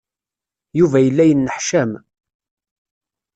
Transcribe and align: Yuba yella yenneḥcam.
Yuba 0.79 0.99
yella 1.01 1.23
yenneḥcam. 1.29 1.91